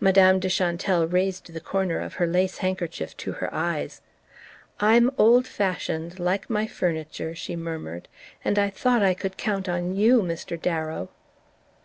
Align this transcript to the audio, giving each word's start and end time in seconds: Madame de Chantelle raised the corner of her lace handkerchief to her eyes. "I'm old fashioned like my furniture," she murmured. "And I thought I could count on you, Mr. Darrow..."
Madame 0.00 0.40
de 0.40 0.48
Chantelle 0.48 1.06
raised 1.06 1.52
the 1.52 1.60
corner 1.60 2.00
of 2.00 2.14
her 2.14 2.26
lace 2.26 2.58
handkerchief 2.58 3.16
to 3.16 3.34
her 3.34 3.48
eyes. 3.54 4.00
"I'm 4.80 5.12
old 5.16 5.46
fashioned 5.46 6.18
like 6.18 6.50
my 6.50 6.66
furniture," 6.66 7.36
she 7.36 7.54
murmured. 7.54 8.08
"And 8.44 8.58
I 8.58 8.68
thought 8.68 9.04
I 9.04 9.14
could 9.14 9.36
count 9.36 9.68
on 9.68 9.94
you, 9.94 10.22
Mr. 10.22 10.60
Darrow..." 10.60 11.08